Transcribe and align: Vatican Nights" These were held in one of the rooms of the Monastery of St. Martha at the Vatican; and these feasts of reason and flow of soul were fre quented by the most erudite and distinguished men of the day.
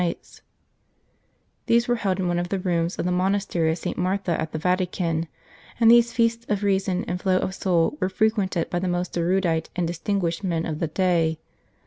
Vatican 0.01 0.15
Nights" 0.17 0.41
These 1.67 1.87
were 1.87 1.97
held 1.97 2.19
in 2.19 2.27
one 2.27 2.39
of 2.39 2.49
the 2.49 2.57
rooms 2.57 2.95
of 2.97 3.05
the 3.05 3.11
Monastery 3.11 3.71
of 3.71 3.77
St. 3.77 3.99
Martha 3.99 4.31
at 4.41 4.51
the 4.51 4.57
Vatican; 4.57 5.27
and 5.79 5.91
these 5.91 6.11
feasts 6.11 6.43
of 6.49 6.63
reason 6.63 7.05
and 7.07 7.21
flow 7.21 7.37
of 7.37 7.53
soul 7.53 7.99
were 7.99 8.09
fre 8.09 8.25
quented 8.25 8.71
by 8.71 8.79
the 8.79 8.87
most 8.87 9.15
erudite 9.15 9.69
and 9.75 9.85
distinguished 9.85 10.43
men 10.43 10.65
of 10.65 10.79
the 10.79 10.87
day. 10.87 11.37